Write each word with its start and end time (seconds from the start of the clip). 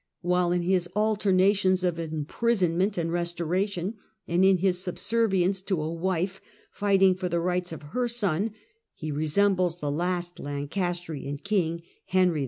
while 0.21 0.51
in 0.51 0.63
his 0.63 0.89
alternations 0.95 1.83
of 1.83 1.99
imprisonment 1.99 2.97
and 2.97 3.11
restoration, 3.11 3.93
and 4.27 4.43
in 4.43 4.57
his 4.57 4.79
subservience 4.79 5.61
to 5.61 5.79
a 5.79 5.93
wife 5.93 6.41
fighting 6.71 7.13
for 7.13 7.29
the 7.29 7.39
rights 7.39 7.71
of 7.71 7.83
her 7.93 8.07
son, 8.07 8.51
he 8.95 9.11
resembles 9.11 9.77
the 9.77 9.91
last 9.91 10.39
Lancastrian 10.39 11.37
king, 11.37 11.83
Henry 12.07 12.39
VI. 12.39 12.39